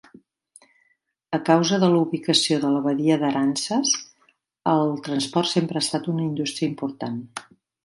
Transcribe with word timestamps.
A 1.37 1.39
causa 1.49 1.77
de 1.83 1.89
la 1.95 1.99
ubicació 2.05 2.57
de 2.63 2.71
la 2.77 2.81
badia 2.87 3.19
d'Aransas, 3.25 3.93
el 4.75 4.97
transport 5.11 5.53
sempre 5.53 5.81
ha 5.83 5.87
estat 5.89 6.13
una 6.17 6.27
indústria 6.33 6.75
important. 6.75 7.25